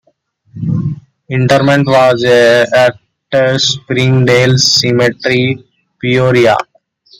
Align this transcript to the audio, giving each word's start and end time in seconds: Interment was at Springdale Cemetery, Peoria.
Interment 1.29 1.85
was 1.85 2.23
at 2.23 2.95
Springdale 3.61 4.57
Cemetery, 4.57 5.63
Peoria. 5.99 6.57